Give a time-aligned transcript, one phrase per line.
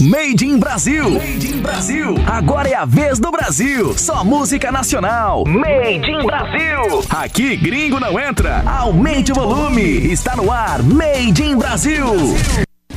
[0.00, 1.10] Made in Brasil.
[1.10, 2.14] Made in Brasil.
[2.24, 3.98] Agora é a vez do Brasil.
[3.98, 5.44] Só música nacional.
[5.44, 7.04] Made in Brasil.
[7.10, 8.62] Aqui gringo não entra.
[8.64, 9.82] Aumente o volume.
[9.82, 10.84] Está no ar.
[10.84, 12.04] Made in Brasil.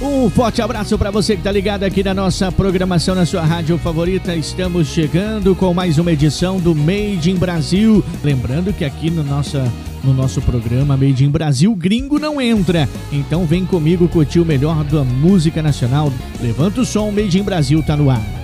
[0.01, 3.77] Um forte abraço para você que está ligado aqui na nossa programação na sua rádio
[3.77, 4.35] favorita.
[4.35, 8.03] Estamos chegando com mais uma edição do Made in Brasil.
[8.23, 9.71] Lembrando que aqui no nossa
[10.03, 12.89] no nosso programa Made in Brasil, gringo não entra.
[13.11, 16.11] Então vem comigo curtir o melhor da música nacional.
[16.41, 18.40] Levanta o som, Made in Brasil tá no ar.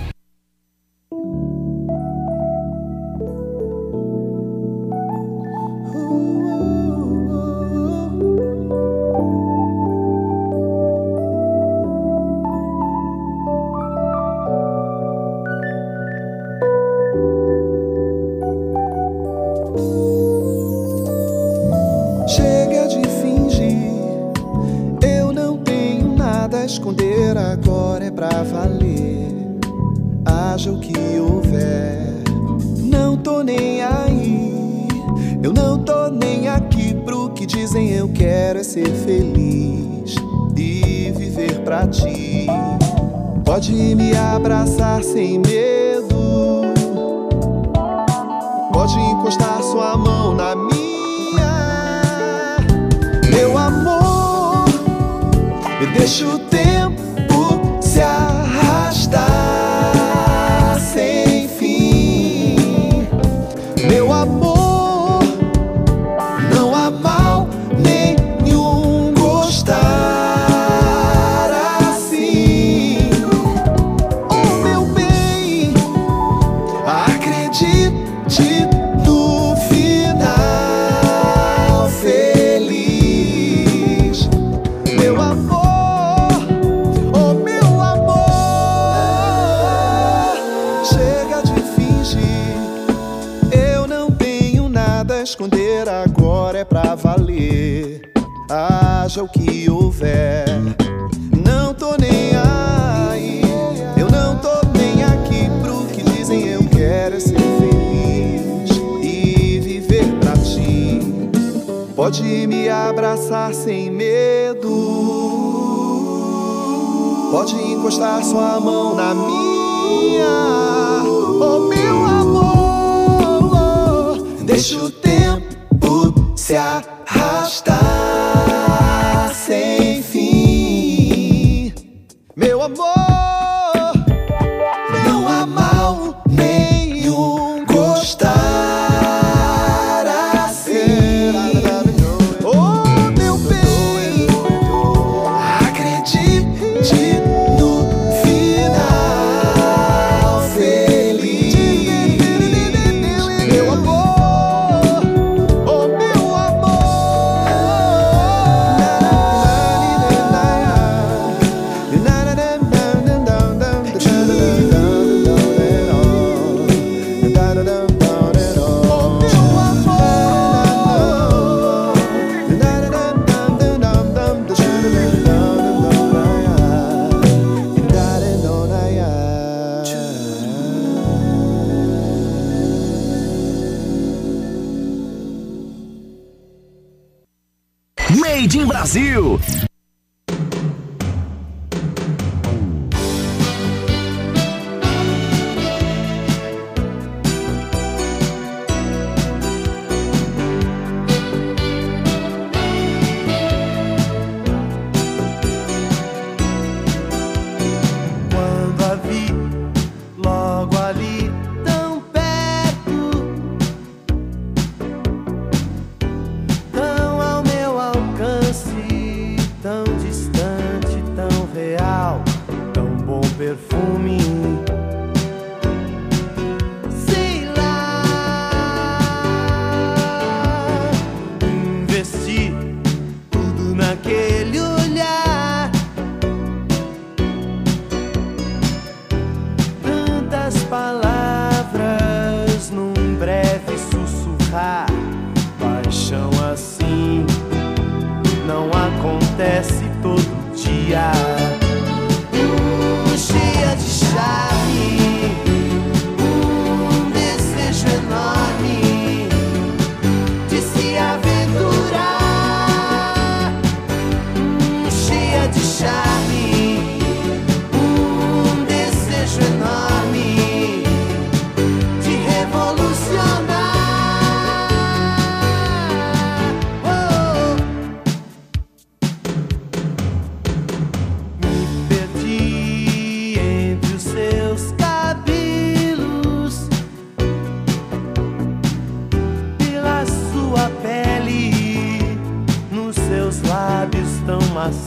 [126.56, 128.97] Acontece todo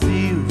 [0.01, 0.50] feel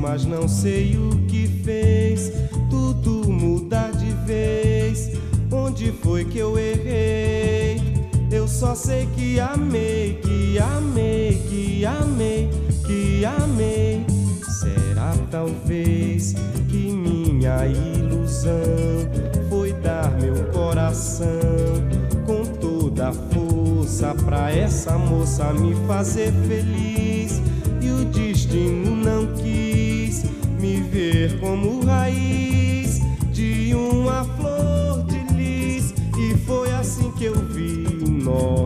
[0.00, 0.99] mas não sei o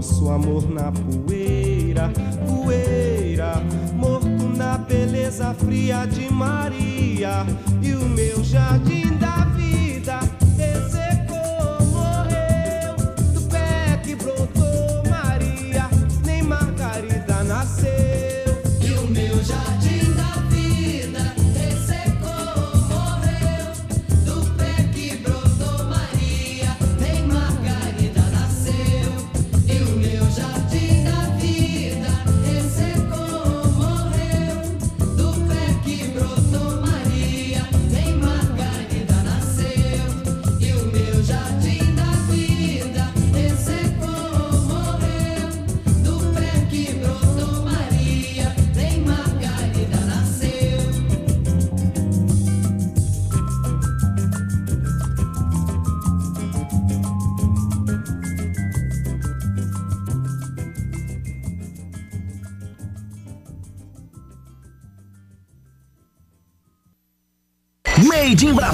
[0.05, 2.13] nosso amor na poeira,
[2.47, 3.55] poeira,
[3.95, 7.47] morto na beleza fria de Maria.
[7.81, 9.34] E o meu jardim da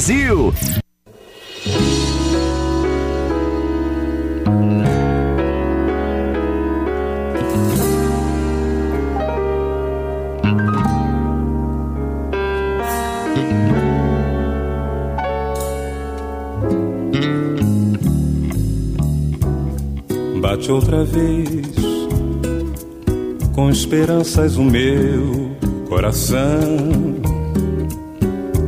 [0.00, 0.54] Brasil.
[20.40, 21.66] Bate outra vez,
[23.54, 25.50] com esperanças o meu
[25.90, 27.21] coração,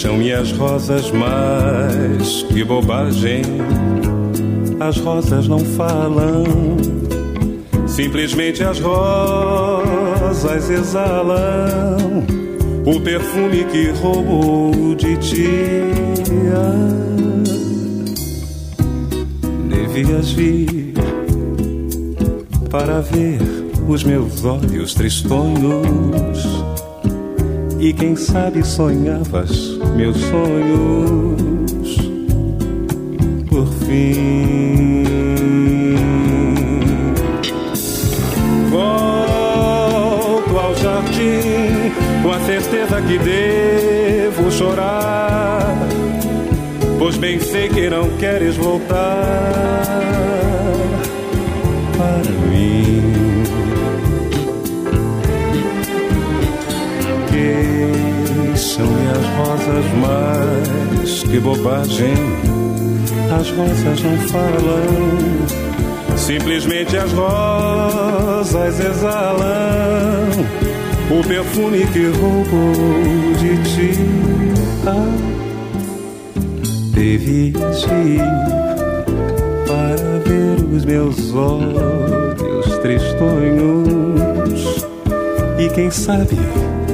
[0.00, 3.42] Queixam-me as rosas, mas que bobagem.
[4.78, 6.44] As rosas não falam,
[7.84, 12.24] simplesmente as rosas exalam
[12.86, 15.48] o perfume que roubou de ti.
[19.68, 20.94] Devias vir
[22.70, 23.40] para ver
[23.88, 26.46] os meus olhos tristonhos
[27.80, 31.96] e quem sabe sonhavas meus sonhos
[33.48, 35.02] por fim.
[38.70, 45.76] Volto ao jardim com a certeza que devo chorar
[46.96, 49.82] pois bem sei que não queres voltar
[51.96, 53.07] para mim.
[59.38, 62.14] Rosas, mas que bobagem,
[63.38, 64.86] as rosas não falam,
[66.16, 70.28] simplesmente as rosas exalam
[71.10, 73.92] o perfume que roubou de ti.
[74.86, 75.38] Ah
[76.98, 78.20] devias ir
[79.68, 84.84] para ver os meus olhos tristonhos
[85.60, 86.36] e quem sabe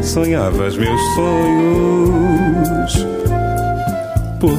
[0.04, 3.06] sonhavas meus sonhos
[4.40, 4.58] por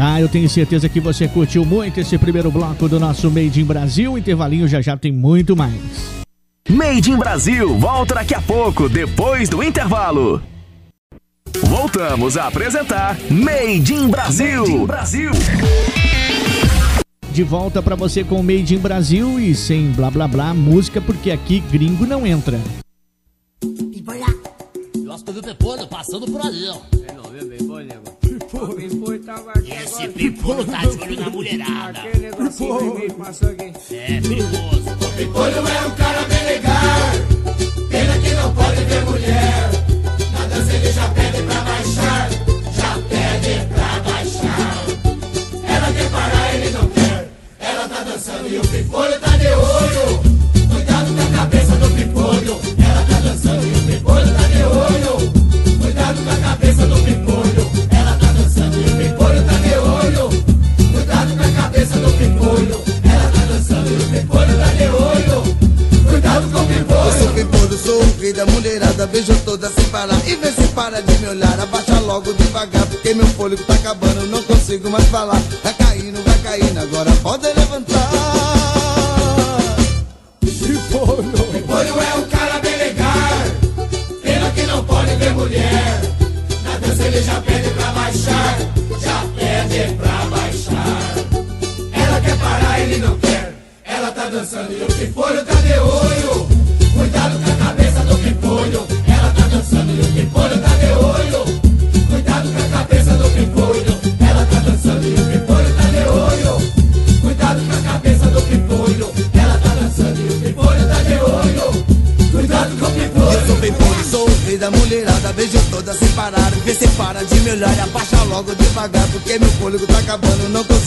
[0.00, 3.64] Ah, eu tenho certeza que você curtiu muito esse primeiro bloco do nosso Made in
[3.64, 4.16] Brasil.
[4.16, 6.24] Intervalinho já já tem muito mais.
[6.68, 10.42] Made in Brasil volta daqui a pouco, depois do intervalo.
[11.66, 14.60] Voltamos a apresentar Made in Brasil.
[14.60, 15.30] Made in Brasil.
[17.30, 21.00] De volta pra você com o Made in Brasil e sem blá blá blá música,
[21.00, 22.58] porque aqui gringo não entra.
[25.90, 26.78] Passando por ali, ó.
[29.84, 31.98] Esse Pipolo tá de olho na mulherada.
[31.98, 32.30] É
[34.20, 34.82] perigoso.
[35.16, 37.10] Pipolho é um cara bem legal.
[37.90, 39.17] Pena que não pode ver mulher.
[48.46, 50.20] e o pimpolho tá de olho.
[50.70, 52.60] Cuidado com a cabeça do pimpolho.
[52.78, 55.32] Ela tá dançando e o pimpolho tá de olho.
[55.80, 57.70] Cuidado com a cabeça do pimpolho.
[57.90, 60.44] Ela tá dançando e o pimpolho tá de olho.
[60.92, 62.84] Cuidado com a cabeça do pimpolho.
[63.04, 65.56] Ela tá dançando e o pimpolho tá de olho.
[66.08, 67.10] Cuidado com o pimpolho.
[67.10, 69.06] Eu sou pimpolho, sou um filho da é mulherada.
[69.06, 71.58] Vejo toda sem parar e vê se para de me olhar.
[71.60, 74.26] Abaixa logo devagar, porque meu fôlego tá acabando.
[74.26, 75.40] Não consigo mais falar.
[75.62, 76.78] Tá caindo, vai caindo.
[76.78, 77.97] Agora pode levantar.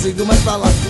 [0.01, 0.80] sigo mais pra lá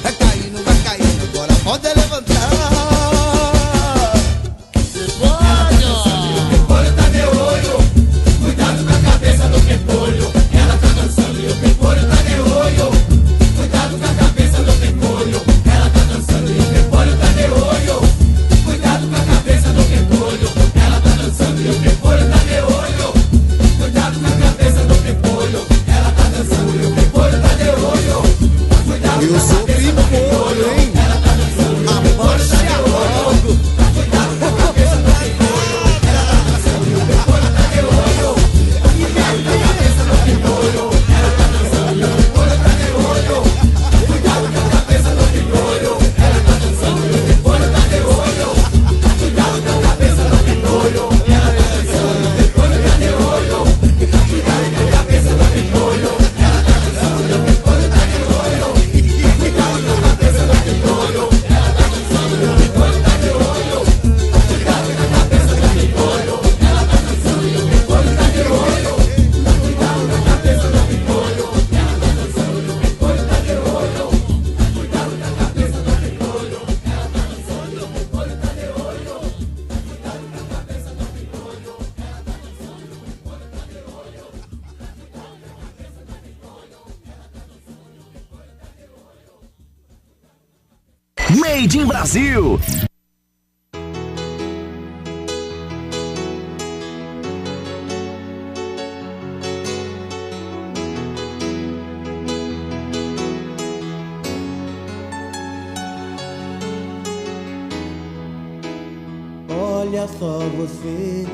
[110.01, 111.27] olha só você.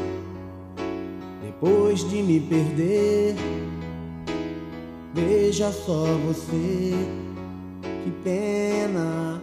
[1.44, 3.36] Depois de me perder,
[5.14, 6.94] veja só você.
[8.04, 9.42] Que pena.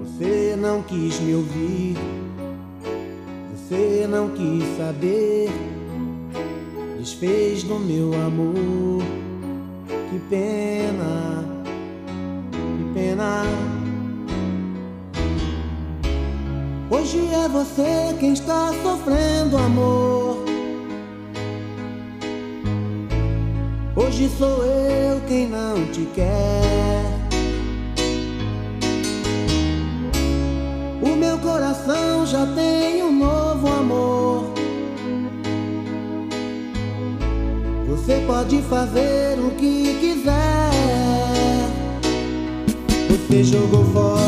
[0.00, 1.96] Você não quis me ouvir.
[3.54, 5.48] Você não quis saber.
[6.98, 9.02] Desfez do meu amor.
[10.10, 11.44] Que pena.
[12.52, 13.77] Que pena.
[16.90, 20.38] Hoje é você quem está sofrendo amor.
[23.94, 27.04] Hoje sou eu quem não te quer.
[31.02, 34.54] O meu coração já tem um novo amor.
[37.86, 40.70] Você pode fazer o que quiser.
[43.10, 44.27] Você jogou fora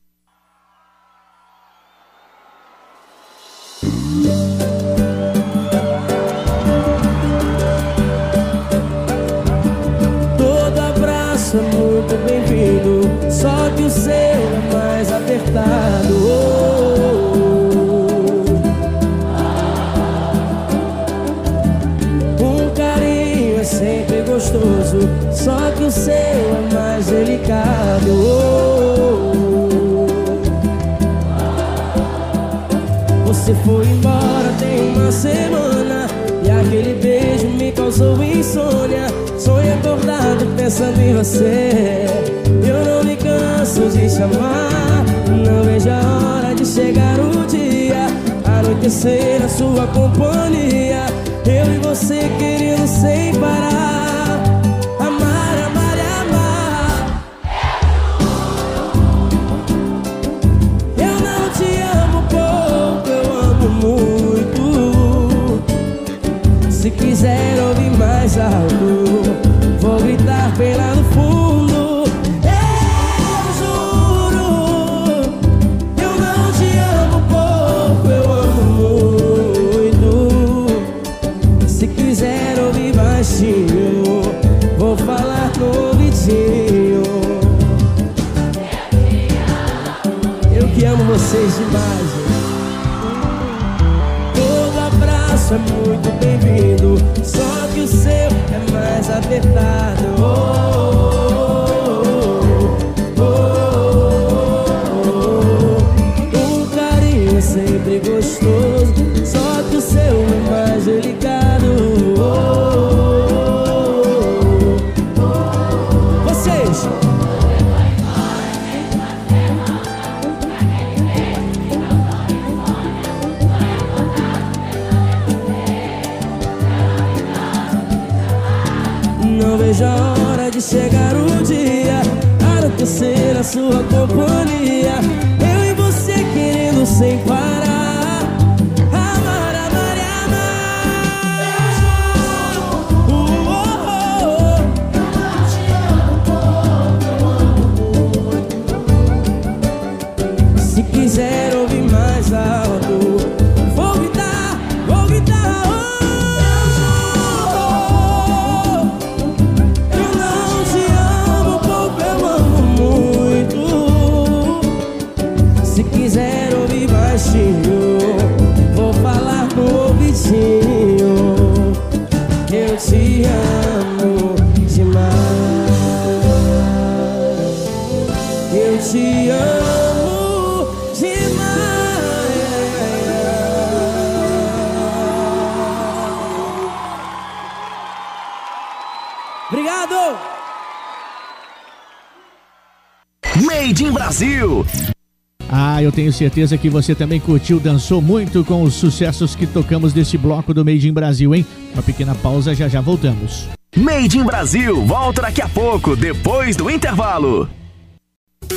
[196.21, 200.63] certeza que você também curtiu, dançou muito com os sucessos que tocamos desse bloco do
[200.63, 201.43] Made in Brasil, hein?
[201.73, 203.47] Uma pequena pausa, já já voltamos.
[203.75, 207.49] Made in Brasil, volta daqui a pouco, depois do intervalo.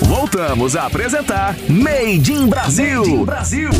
[0.03, 2.98] Voltamos a apresentar Made in Brasil.
[2.98, 3.70] Made in Brasil.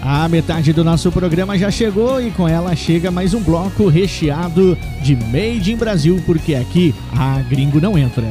[0.00, 4.74] A metade do nosso programa já chegou e com ela chega mais um bloco recheado
[5.02, 8.30] de Made in Brasil, porque aqui a gringo não entra.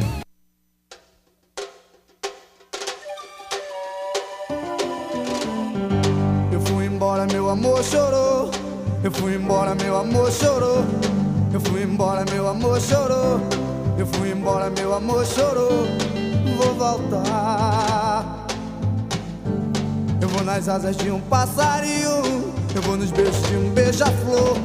[20.89, 22.53] asas de um passarinho.
[22.73, 24.57] Eu vou nos beijos de um beija-flor.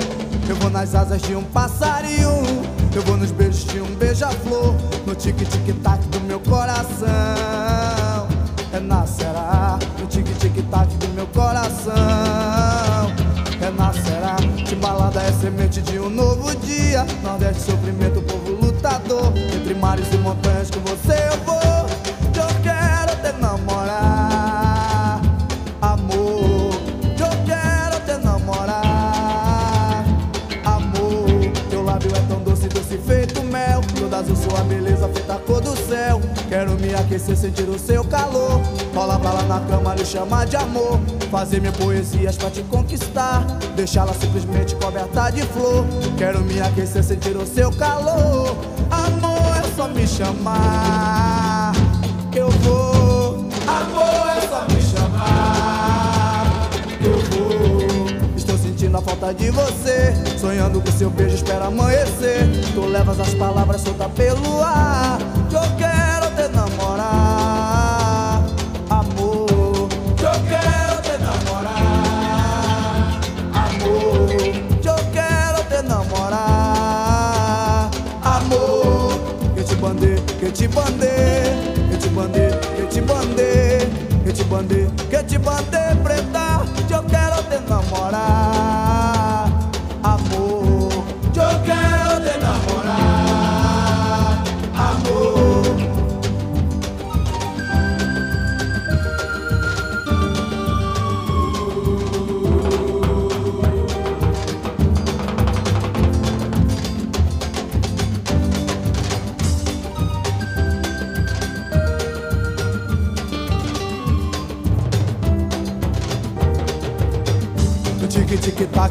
[0.48, 2.42] Eu vou nas asas de um passarinho.
[2.94, 4.74] Eu vou nos beijos de um beija-flor.
[5.06, 7.06] No tic-tic-tac do meu coração.
[8.72, 9.78] É Renascerá.
[9.98, 11.92] No tic-tic-tac do meu coração.
[13.60, 14.37] É Renascerá.
[14.80, 17.04] balada é semente de um novo dia.
[17.22, 19.32] Nordeste, sofrimento, povo lutador.
[19.54, 21.73] Entre mares e montanhas com você eu vou.
[37.14, 38.61] Aquecer, sentir o seu calor.
[38.92, 40.98] Rola lá na cama, lhe chamar de amor.
[41.31, 43.44] Fazer minhas poesias pra te conquistar.
[43.77, 45.85] Deixá-la simplesmente coberta de flor.
[46.18, 48.57] Quero me aquecer, sentir o seu calor.
[48.90, 51.72] Amor, é só me chamar.
[52.35, 53.48] Eu vou.
[53.66, 56.44] Amor, é só me chamar.
[57.00, 58.07] Eu vou.
[58.37, 60.14] Estou sentindo a falta de você.
[60.37, 62.48] Sonhando com seu beijo, espera amanhecer.
[62.74, 65.18] Tu levas as palavras soltas pelo ar.
[80.74, 83.78] Bandei, que te bandei, que te bandei,
[84.24, 88.53] que te bandei, que te bandei, preta, que eu quero te namorar.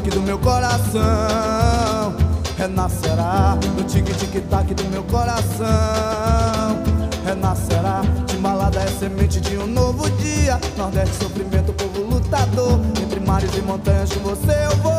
[0.04, 2.14] Tique-tique-tac do meu coração.
[2.58, 5.66] Renascerá No tique-tique-tac do meu coração.
[7.24, 10.60] Renascerá Timbalada é semente de um novo dia.
[10.76, 12.80] Nordeste, sofrimento, povo lutador.
[13.02, 14.93] Entre mares e montanhas com você eu vou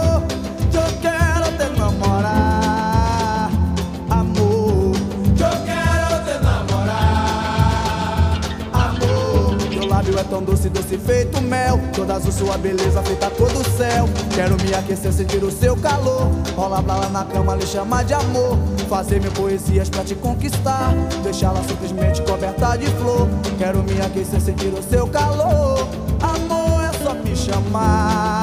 [10.36, 11.80] tão doce, doce feito mel.
[11.94, 14.10] Toda azul sua beleza feita cor do céu.
[14.34, 16.30] Quero me aquecer, sentir o seu calor.
[16.56, 18.58] Rola pra lá na cama, lhe chamar de amor.
[18.90, 20.94] Fazer mil poesias pra te conquistar.
[21.24, 23.30] Deixá-la simplesmente coberta de flor.
[23.58, 25.88] Quero me aquecer, sentir o seu calor.
[26.20, 28.35] Amor, é só me chamar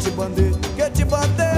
[0.00, 1.49] te bandei, que te bandei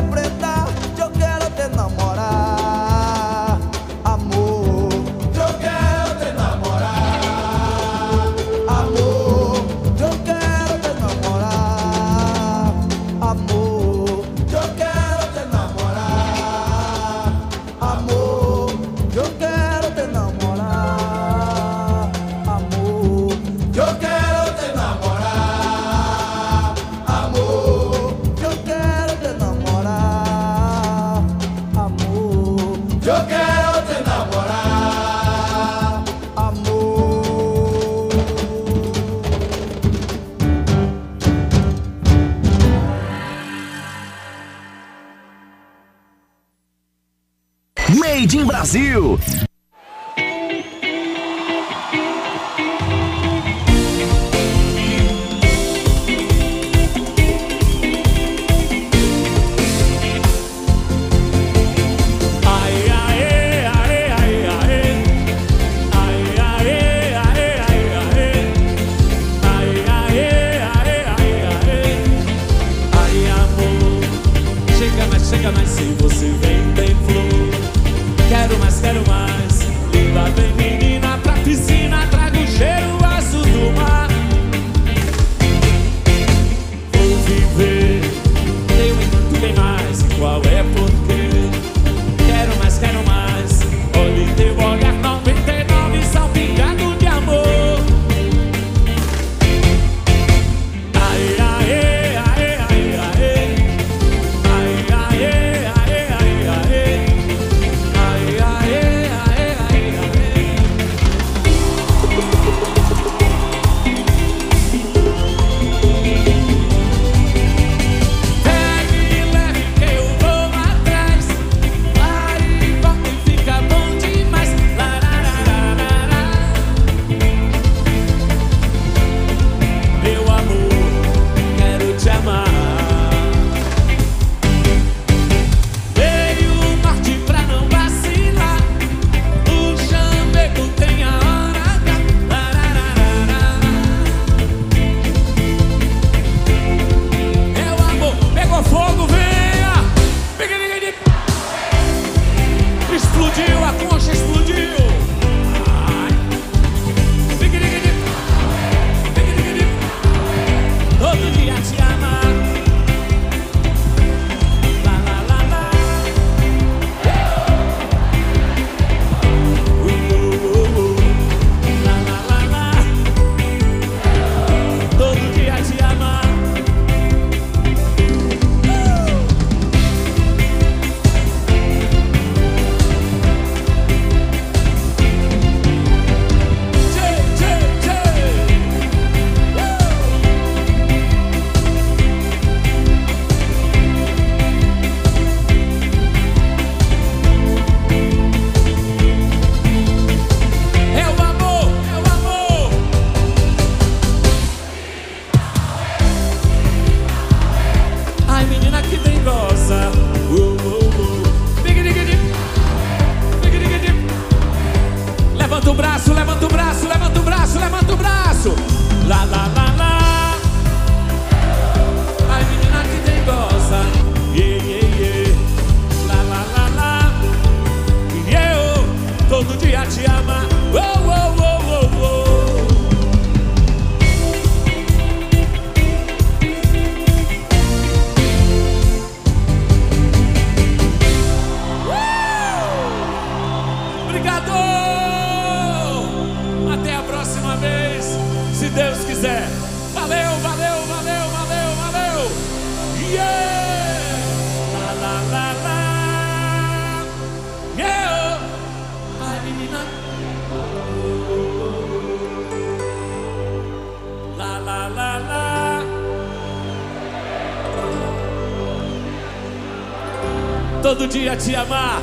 [271.12, 272.01] dia te amar.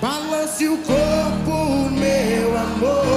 [0.00, 3.09] Balance o corpo, meu amor.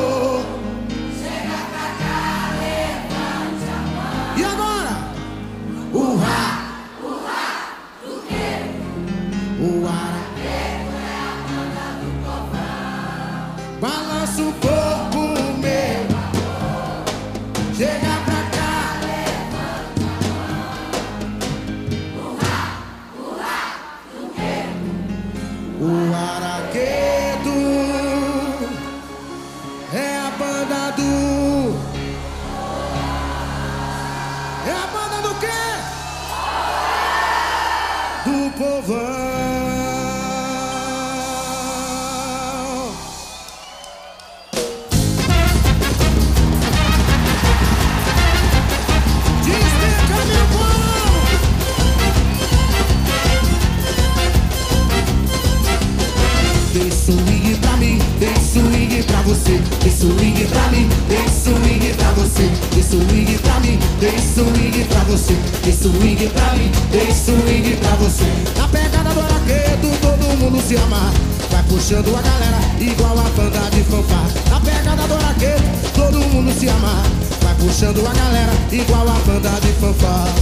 [59.83, 64.99] Dei swing pra mim, dei swing pra você, dei swing pra mim, dei swing pra
[65.03, 68.23] você, dei swing pra mim, dei swing pra você.
[68.57, 71.11] Na pegada do araquedo, todo mundo se ama,
[71.51, 74.27] vai puxando a galera igual a banda de fanfar.
[74.49, 75.63] Na pegada do araquedo,
[75.93, 77.03] todo mundo se ama,
[77.41, 80.33] vai puxando a galera igual a banda de fanfar.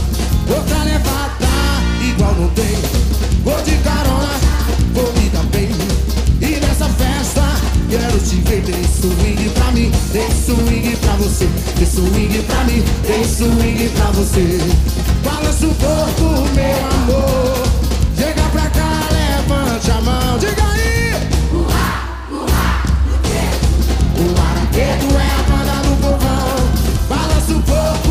[0.55, 1.47] Outra levada
[2.07, 2.77] igual não tem,
[3.43, 4.50] vou de carona,
[7.91, 12.83] quero te ver Dei swing pra mim, dei swing pra você Dei swing pra mim,
[13.05, 14.59] dei swing pra você
[15.23, 16.23] Balança o corpo,
[16.55, 17.67] meu amor
[18.17, 21.11] Chega pra cá, levante a mão Diga aí!
[24.17, 26.55] O araquedo é a banda do povão
[27.09, 28.10] Balança o corpo,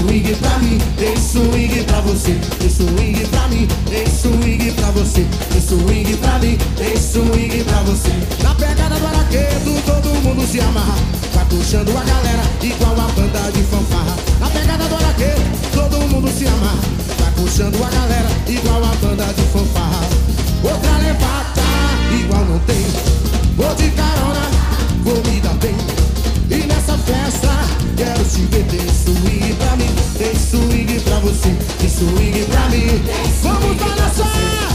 [0.00, 5.26] swing pra mim, dei swing pra você Dei swing pra mim, dei swing pra você
[5.50, 8.12] Dei swing pra mim, dei swing pra você.
[8.42, 10.94] Na pegada do araquedo todo mundo se amarra
[11.34, 14.16] Vai puxando a galera igual a banda de fanfarra.
[14.40, 15.42] Na pegada do araquedo
[15.72, 16.80] todo mundo se amarra
[17.18, 20.08] Vai puxando a galera igual a banda de fanfarra.
[20.62, 21.62] Outra levada
[22.18, 22.86] igual não tem
[23.56, 24.50] Vou de carona,
[25.04, 25.74] vou me dar bem
[26.50, 27.48] e nessa festa
[27.96, 29.19] quero te ver Dei swing
[31.20, 33.02] você Dei swing pra mim.
[33.42, 34.68] Vamos balançar.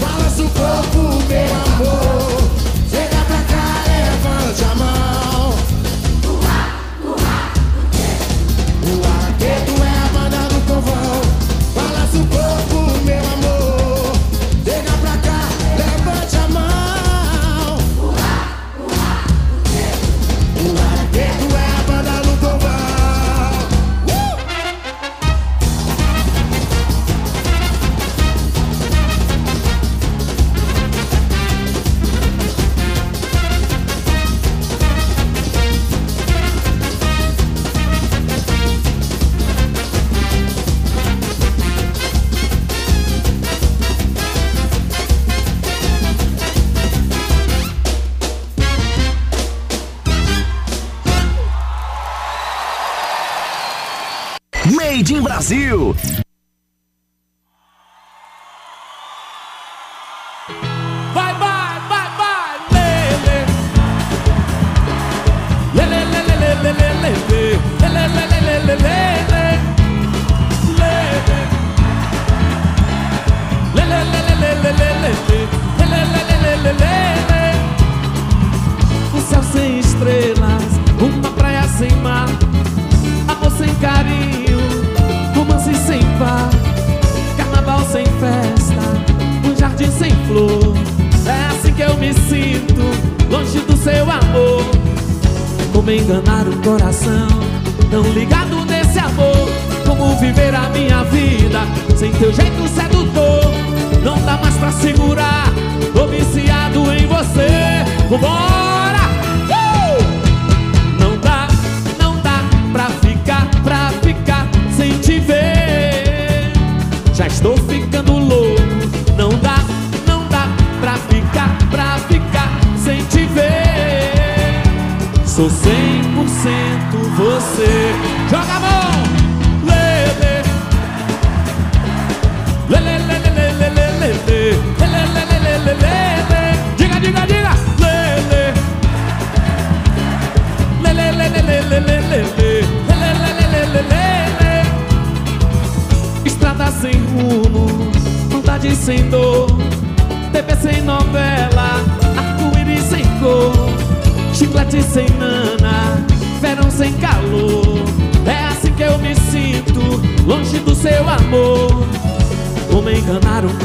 [0.00, 2.05] Balança o corpo, meu amor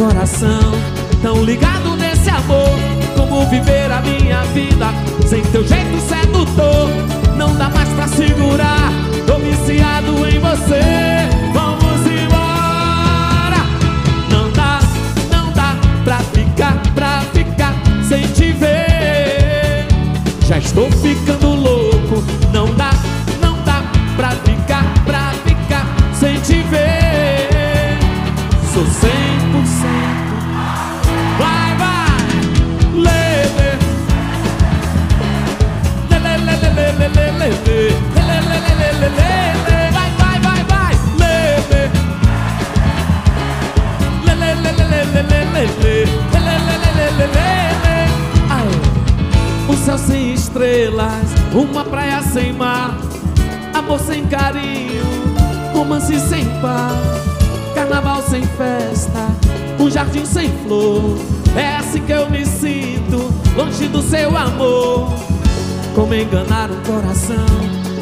[0.02, 0.72] coração
[1.22, 2.76] Tão ligado nesse amor
[3.16, 4.88] Como viver a minha vida
[5.28, 6.90] Sem teu jeito sedutor.
[7.38, 8.92] Não dá mais pra segurar
[9.28, 11.30] Tô viciado em você.
[11.54, 13.62] Vamos embora.
[14.32, 14.80] Não dá,
[15.32, 17.76] não dá Pra ficar, pra ficar
[18.10, 19.86] Sem te ver.
[20.48, 21.51] Já estou ficando
[50.42, 52.98] estrelas Uma praia sem mar
[53.74, 55.04] Amor sem carinho
[55.74, 56.98] Romance sem paz
[57.76, 59.28] Carnaval sem festa
[59.80, 61.18] Um jardim sem flor.
[61.56, 65.14] É assim que eu me sinto Longe do seu amor.
[65.94, 67.46] Como enganar um coração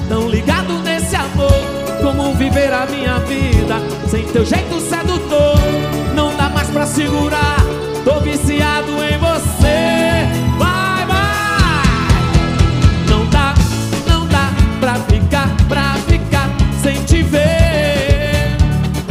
[0.08, 1.62] Tão ligado nesse amor.
[2.02, 3.76] Como viver a minha vida
[4.10, 5.60] Sem teu jeito sedutor.
[6.16, 7.58] Não dá mais pra segurar
[8.04, 9.89] Tô viciado em você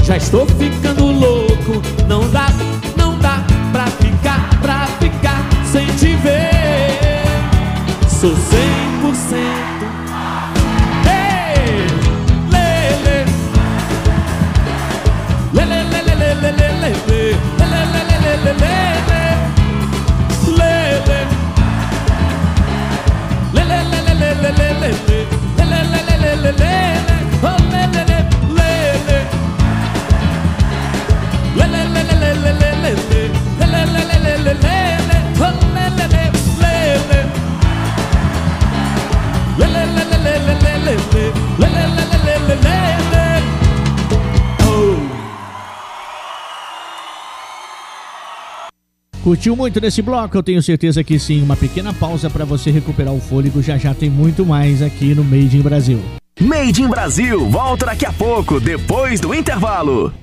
[0.08, 1.82] Já estou ficando louco.
[2.08, 2.46] Não dá,
[2.96, 7.24] não dá Pra ficar, pra ficar Sem te ver.
[8.08, 8.97] Sou 100%
[49.28, 50.38] Curtiu muito desse bloco?
[50.38, 51.42] Eu tenho certeza que sim.
[51.42, 53.62] Uma pequena pausa para você recuperar o fôlego.
[53.62, 56.00] Já já tem muito mais aqui no Made in Brasil.
[56.40, 60.14] Made in Brasil volta daqui a pouco, depois do intervalo.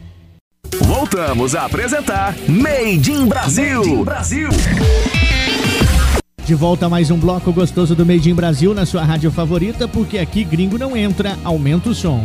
[0.81, 3.81] Voltamos a apresentar Made in Brasil.
[3.81, 4.49] Made in Brasil.
[6.45, 9.87] De volta a mais um bloco gostoso do Made in Brasil na sua rádio favorita,
[9.87, 12.23] porque aqui gringo não entra, aumenta o som.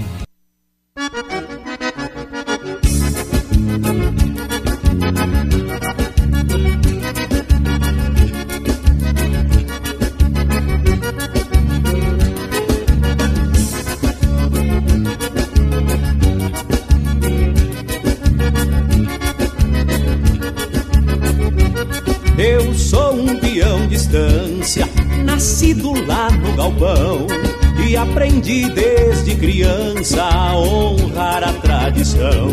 [28.40, 32.48] Aprendi desde criança a honrar a tradição.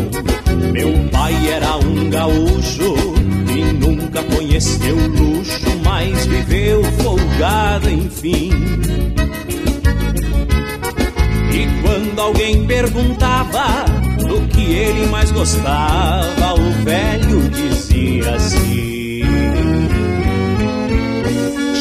[0.72, 2.94] Meu pai era um gaúcho
[3.48, 8.50] e nunca conheceu luxo, mas viveu folgado, enfim.
[11.52, 13.84] E quando alguém perguntava
[14.18, 18.78] do que ele mais gostava, o velho dizia assim.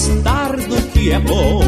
[0.00, 1.60] A gostar do que é bom,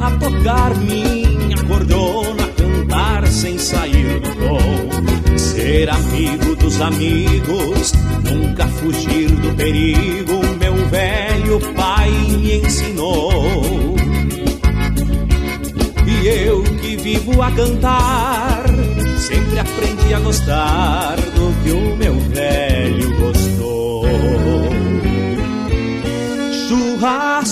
[0.00, 7.92] a tocar minha cordona, cantar sem sair do tom, ser amigo dos amigos,
[8.24, 10.40] nunca fugir do perigo.
[10.58, 13.94] Meu velho pai me ensinou.
[16.04, 18.64] E eu que vivo a cantar,
[19.18, 24.02] sempre aprendi a gostar do que o meu velho gostou.
[26.68, 27.51] Churrasco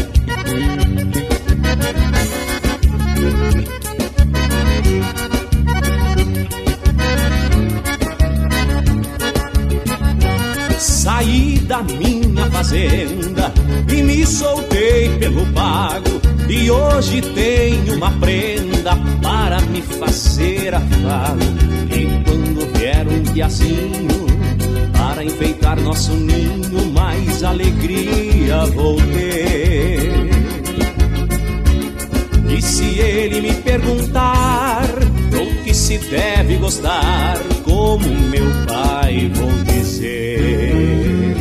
[11.01, 13.51] Saí da minha fazenda
[13.91, 16.21] e me soltei pelo pago.
[16.47, 21.41] E hoje tenho uma prenda para me fazer afago.
[21.89, 24.27] E quando vier um piazinho
[24.93, 30.29] para enfeitar nosso ninho, mais alegria vou ter.
[32.47, 34.85] E se ele me perguntar
[35.71, 41.33] que se deve gostar, como meu pai vou dizer.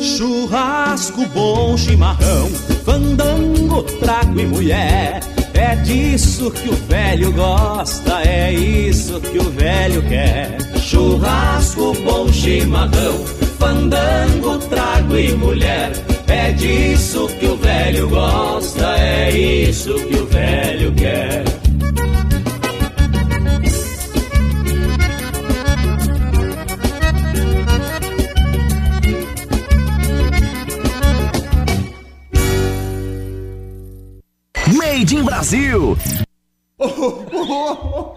[0.00, 2.48] Churrasco bom, chimarrão,
[2.84, 5.20] fandango, trago e mulher.
[5.54, 10.56] É disso que o velho gosta, é isso que o velho quer.
[10.80, 13.24] Churrasco bom, chimarrão,
[13.58, 15.90] fandango, trago e mulher.
[16.28, 21.65] É disso que o velho gosta, é isso que o velho quer.
[35.36, 35.98] Brasil.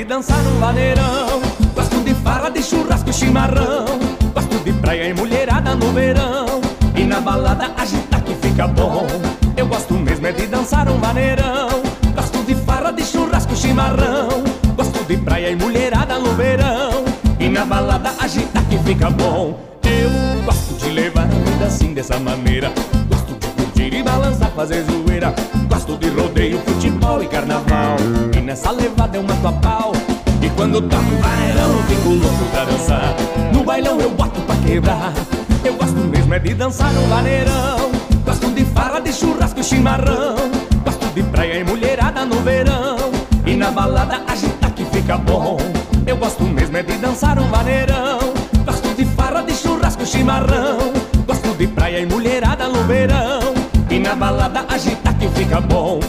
[0.00, 1.42] de dançar no vaneirão.
[1.74, 3.84] Gosto de farra, de churrasco e chimarrão.
[4.32, 6.46] Gosto de praia e mulherada no verão.
[6.96, 9.06] E na balada agitar que fica bom.
[9.58, 11.68] Eu gosto mesmo é de dançar um vaneirão.
[12.14, 14.42] Gosto de farra, de churrasco e chimarrão.
[14.74, 17.04] Gosto de praia e mulherada no verão.
[17.38, 19.60] E na balada agitar que fica bom.
[19.84, 22.72] Eu gosto de levar a vida assim dessa maneira.
[23.06, 25.34] Gosto de curtir e balançar, fazer zoeira.
[25.80, 27.96] Gosto de rodeio, futebol e carnaval.
[28.36, 29.92] E nessa levada eu mato a pau.
[30.42, 33.14] E quando toco o bailão eu fico louco pra dançar.
[33.50, 35.10] No bailão eu boto pra quebrar.
[35.64, 37.90] Eu gosto mesmo é de dançar no vaneirão.
[38.26, 40.36] Gosto de farra, de churrasco e chimarrão.
[40.84, 42.98] Gosto de praia e mulherada no verão.
[43.46, 45.56] E na balada agitar que fica bom.
[46.06, 48.18] Eu gosto mesmo é de dançar um vaneirão.
[48.66, 50.92] Gosto de farra, de churrasco e chimarrão.
[51.26, 53.39] Gosto de praia e mulherada no verão.
[54.00, 56.00] Na balada agitar que fica bom.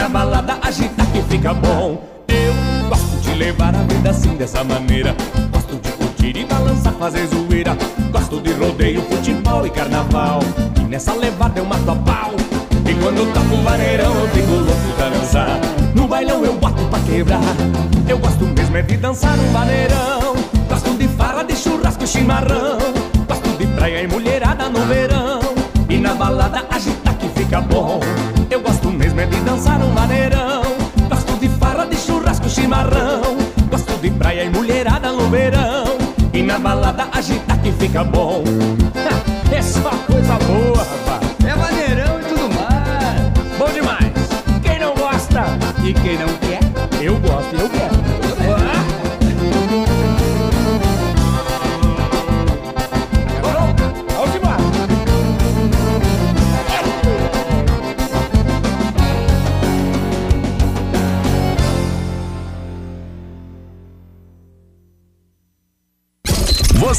[0.00, 2.02] na balada agita que fica bom.
[2.26, 5.14] Eu gosto de levar a vida assim dessa maneira.
[5.52, 7.76] Gosto de curtir e balançar, fazer zoeira.
[8.10, 10.40] Gosto de rodeio, futebol e carnaval.
[10.78, 12.30] E nessa levada eu mato a pau.
[12.88, 15.60] E quando toco o vaneirão eu fico louco pra dançar.
[15.94, 17.54] No bailão eu boto pra quebrar.
[18.08, 20.34] Eu gosto mesmo é de dançar no vaneirão.
[20.66, 22.78] Gosto de farra, de churrasco, e chimarrão.
[23.28, 25.40] Gosto de praia e mulherada no verão.
[25.90, 28.00] E na balada agita que fica bom.
[28.50, 28.79] Eu gosto
[29.20, 30.62] verde e dançar um maneirão.
[31.08, 33.36] Gosto de farra, de churrasco, chimarrão.
[33.70, 35.98] Gosto de praia e mulherada no verão.
[36.32, 38.42] E na balada agitar que fica bom.
[39.52, 41.34] É só coisa boa, rapaz.
[41.44, 43.58] É maneirão e tudo mais.
[43.58, 44.12] Bom demais.
[44.62, 45.44] Quem não gosta
[45.84, 46.39] e quem não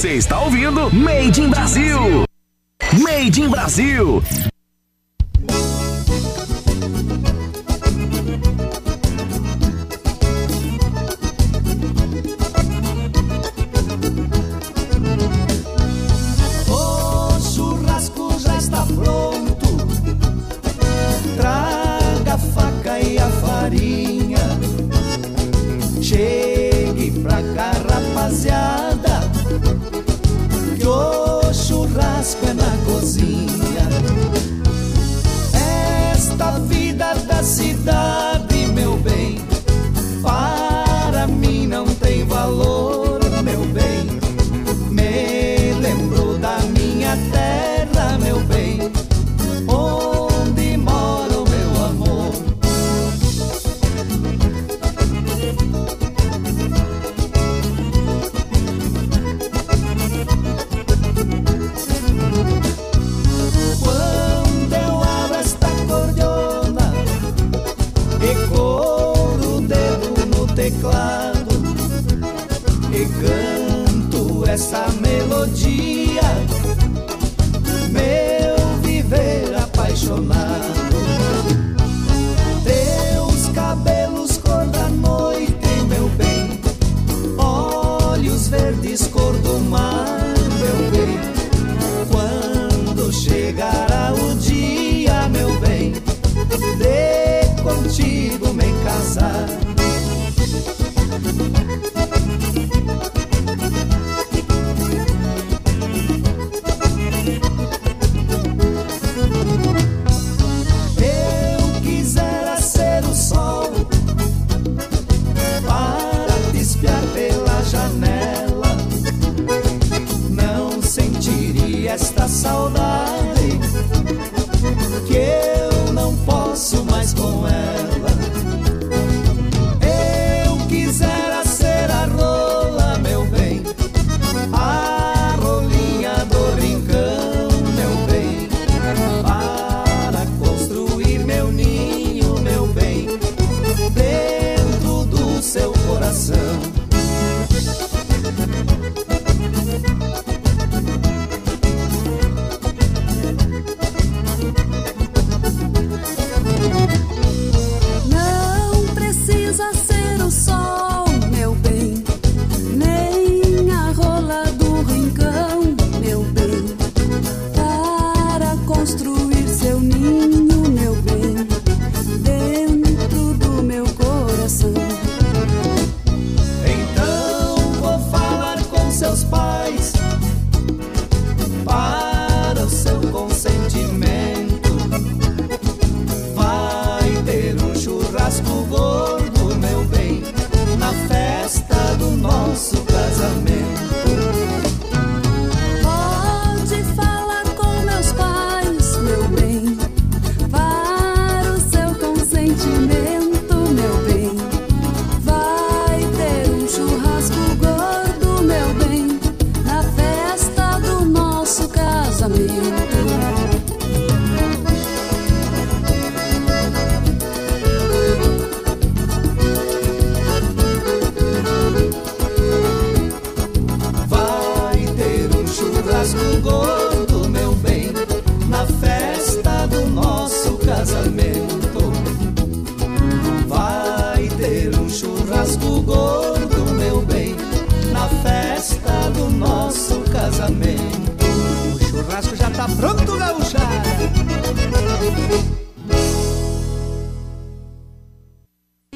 [0.01, 2.25] Você está ouvindo Made in Brasil.
[3.03, 4.23] Made in Brasil.
[33.11, 33.80] sozinha.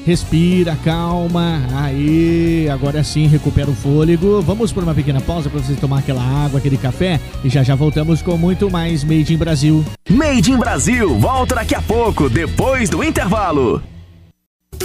[0.06, 1.60] Respira, calma.
[1.74, 4.40] Aí, agora sim, recupera o fôlego.
[4.40, 7.74] Vamos por uma pequena pausa para você tomar aquela água, aquele café e já já
[7.74, 9.84] voltamos com muito mais Made in Brasil.
[10.08, 13.82] Made in Brasil volta daqui a pouco, depois do intervalo.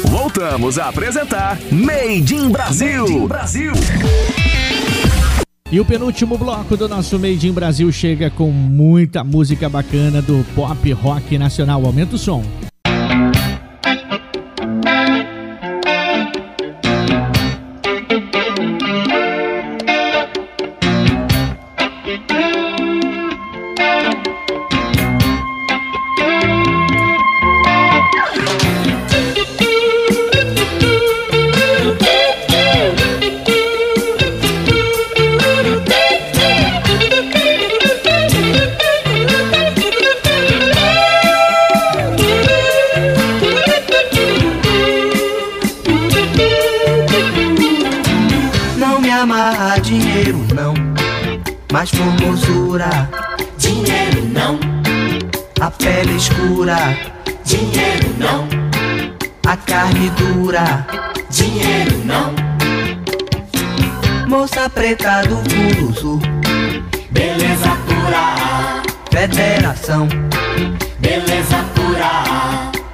[0.07, 3.03] Voltamos a apresentar Made in Brasil.
[3.03, 3.73] Made in Brasil.
[5.71, 10.43] E o penúltimo bloco do nosso Made in Brasil chega com muita música bacana do
[10.55, 11.85] pop rock nacional.
[11.85, 12.43] Aumenta o som.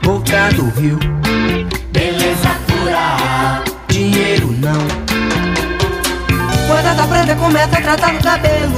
[0.08, 0.98] Boca do Rio.
[1.92, 3.62] Beleza pura.
[3.90, 4.88] Dinheiro não.
[6.66, 8.74] Guarda preta começa a tratar no cabelo.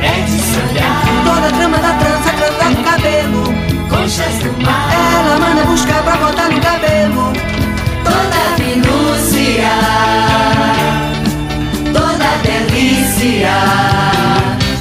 [0.00, 1.02] É de sonhar.
[1.26, 3.44] Toda a trama da trança canta no cabelo.
[3.90, 4.88] Conchas do mar.
[4.94, 7.32] Ela manda buscar pra botar no cabelo.
[8.02, 9.72] Toda minúcia.
[11.92, 13.50] Toda delícia.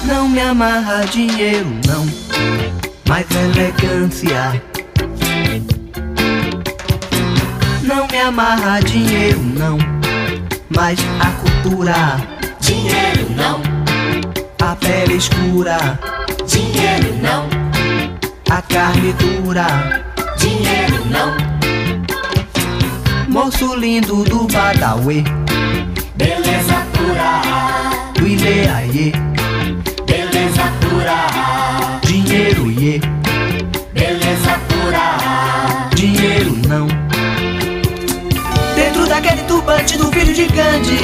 [0.05, 2.07] Não me amarra dinheiro, não.
[3.09, 4.71] Mas elegância.
[8.22, 9.78] Amarra dinheiro, não.
[10.69, 12.17] Mas a cultura.
[12.59, 13.61] Dinheiro não.
[14.61, 15.99] A pele escura.
[16.45, 17.49] Dinheiro não.
[18.49, 19.65] A carne dura.
[20.38, 21.36] Dinheiro não.
[23.28, 25.24] Moço lindo do Badauê.
[26.15, 27.41] Beleza pura.
[28.13, 29.13] Do Ileaie.
[30.05, 31.99] Beleza pura.
[32.03, 33.11] Dinheiro iê.
[39.80, 40.99] Do filho de Gandhi.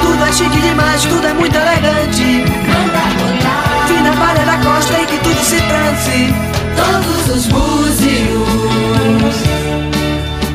[0.00, 2.42] Tudo é chique demais, tudo é muito elegante.
[3.86, 6.34] Fina palha da costa e que tudo se transe.
[6.74, 8.48] Todos os búzios,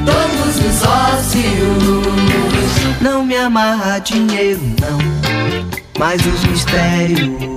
[0.04, 2.08] todos os ósseos.
[3.02, 4.98] Não me amarra dinheiro, não.
[6.00, 7.57] Mas os mistérios.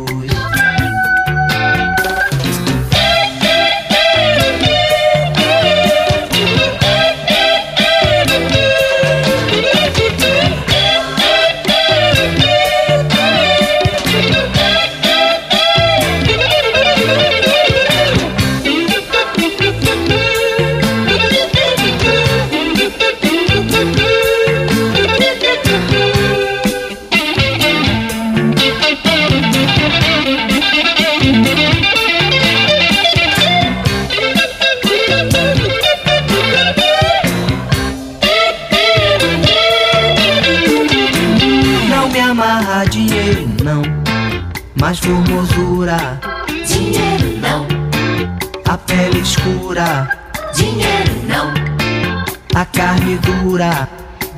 [52.81, 53.87] Carne dura.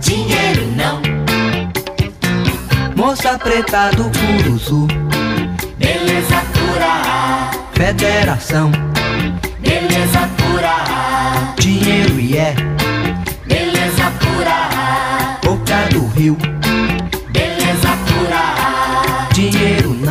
[0.00, 1.00] Dinheiro não.
[2.96, 4.88] Moça preta do Curuzu.
[5.78, 7.50] Beleza pura.
[7.72, 8.72] Federação.
[9.60, 10.74] Beleza pura.
[11.56, 12.54] Dinheiro e é.
[13.46, 15.38] Beleza pura.
[15.44, 16.36] Boca do Rio.
[17.30, 18.42] Beleza pura.
[19.32, 20.01] Dinheiro não.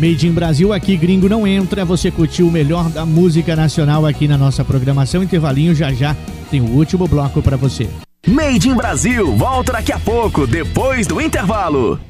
[0.00, 1.84] Made in Brasil, aqui gringo não entra.
[1.84, 5.22] Você curtiu o melhor da música nacional aqui na nossa programação.
[5.22, 6.16] Intervalinho já já
[6.50, 7.86] tem o último bloco para você.
[8.26, 12.00] Made in Brasil volta daqui a pouco, depois do intervalo.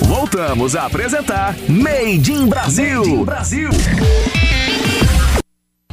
[0.00, 2.98] Voltamos a apresentar Made in Brasil.
[2.98, 3.70] Made in Brasil.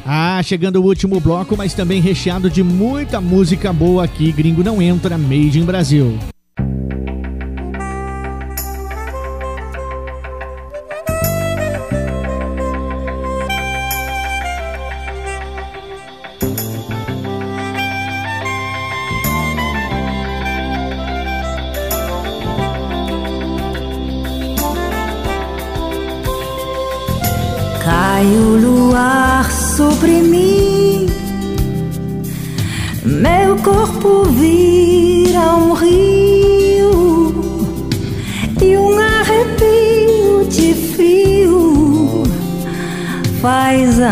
[0.05, 4.34] Ah, chegando o último bloco, mas também recheado de muita música boa aqui.
[4.34, 6.19] Gringo não entra, Made in Brasil.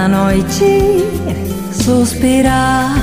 [0.09, 1.03] Noite
[1.71, 2.95] suspirar.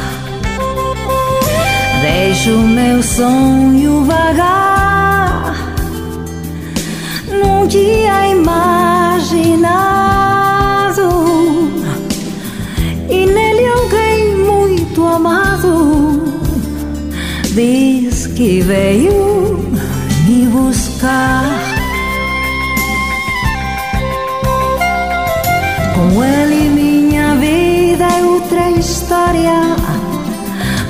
[2.02, 5.54] Deixo meu sonho vagar
[7.30, 9.46] num dia imaginado
[13.08, 16.36] e nele alguém muito amado
[17.54, 19.58] diz que veio
[20.26, 21.44] me buscar.
[25.94, 26.55] Com ele
[29.26, 29.76] história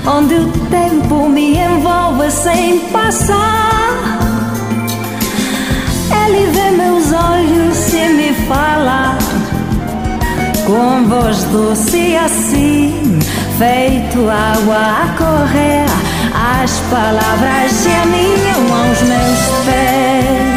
[0.07, 4.19] onde o tempo me envolve sem passar.
[6.25, 9.17] Ele vê meus olhos e me fala
[10.67, 13.19] com voz doce assim,
[13.59, 15.87] feito água a correr.
[16.63, 20.56] As palavras se aninham aos meus pés.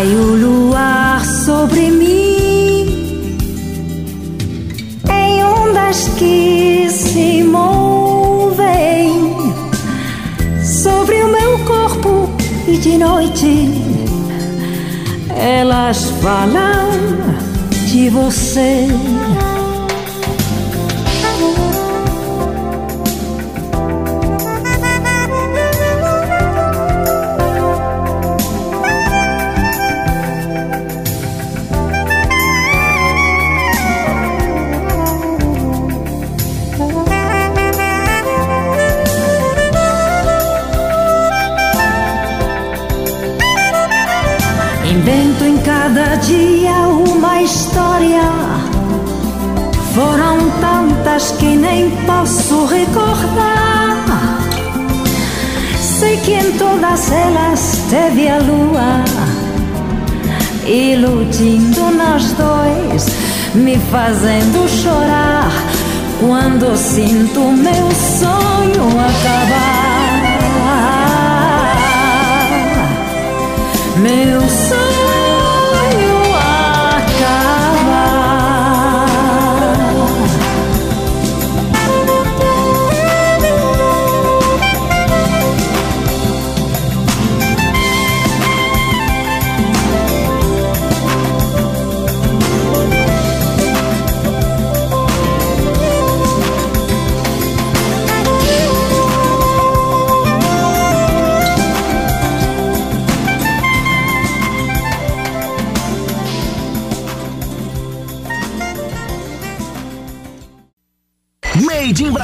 [0.00, 3.36] Sai o luar sobre mim
[5.12, 9.36] em ondas que se movem
[10.64, 12.30] sobre o meu corpo
[12.66, 13.68] e de noite
[15.36, 16.88] elas falam
[17.86, 18.86] de você.
[44.90, 48.22] Invento em cada dia uma história.
[49.94, 54.04] Foram tantas que nem posso recordar.
[55.78, 59.04] Sei que em todas elas teve a lua,
[60.66, 63.06] iludindo nós dois,
[63.54, 65.52] me fazendo chorar.
[66.20, 69.89] Quando sinto meu sonho acabar.
[74.02, 74.89] Meu sonho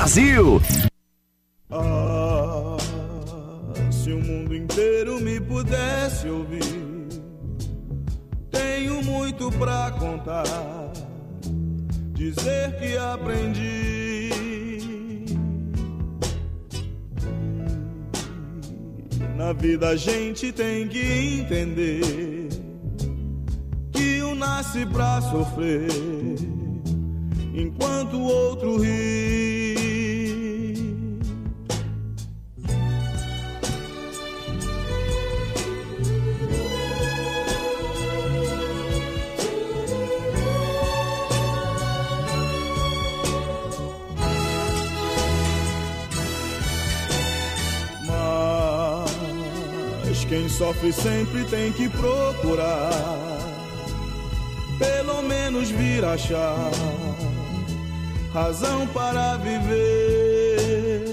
[0.07, 0.63] Brasil.
[1.69, 2.77] Ah,
[3.91, 6.63] se o mundo inteiro me pudesse ouvir,
[8.49, 10.45] tenho muito pra contar,
[12.13, 14.31] dizer que aprendi.
[19.37, 22.49] Na vida a gente tem que entender
[23.91, 25.89] que um nasce pra sofrer
[27.53, 29.26] enquanto o outro ri.
[50.67, 52.91] Sofre sempre tem que procurar,
[54.79, 56.71] pelo menos vir achar
[58.33, 61.05] razão para viver.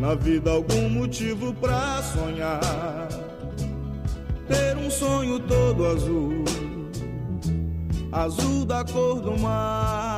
[0.00, 3.08] Na vida, algum motivo pra sonhar.
[4.48, 6.44] Ter um sonho todo azul,
[8.10, 10.17] azul da cor do mar.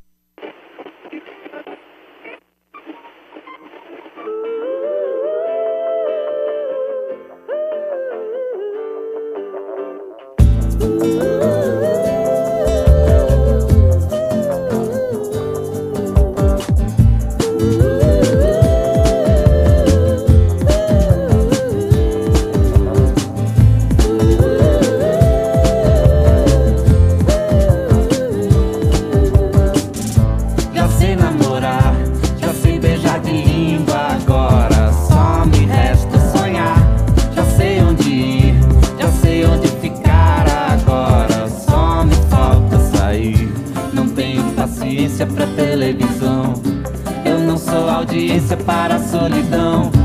[48.31, 50.00] paciência para a solidão.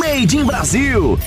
[0.00, 1.18] Made in Brasil.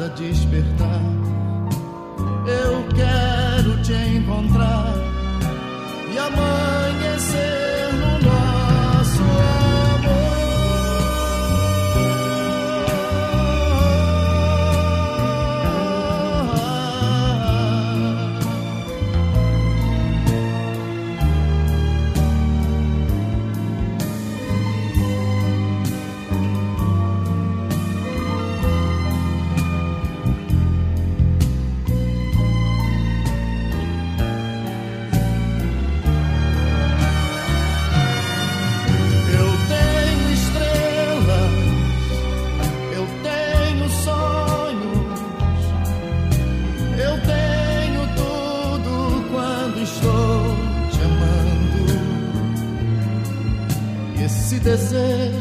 [0.00, 1.02] Cada despertar,
[2.46, 4.94] eu quero te encontrar.
[6.10, 6.69] E amanhecer
[54.62, 55.39] E esse desejo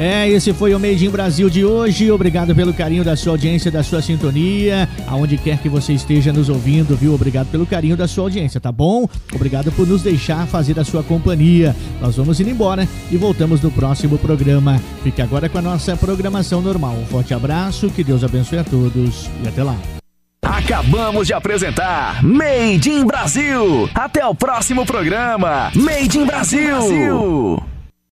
[0.00, 2.10] É, esse foi o Made in Brasil de hoje.
[2.10, 6.48] Obrigado pelo carinho da sua audiência, da sua sintonia, aonde quer que você esteja nos
[6.48, 7.12] ouvindo, viu?
[7.12, 9.06] Obrigado pelo carinho da sua audiência, tá bom?
[9.34, 11.76] Obrigado por nos deixar fazer a sua companhia.
[12.00, 14.80] Nós vamos indo embora e voltamos no próximo programa.
[15.04, 16.94] Fique agora com a nossa programação normal.
[16.94, 19.76] Um forte abraço, que Deus abençoe a todos e até lá.
[20.40, 23.86] Acabamos de apresentar Made in Brasil.
[23.94, 25.70] Até o próximo programa.
[25.74, 27.62] Made in Brasil.